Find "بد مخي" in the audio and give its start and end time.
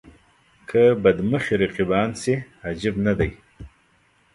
1.03-1.55